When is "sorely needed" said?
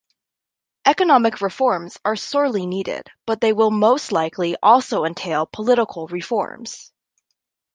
2.15-3.03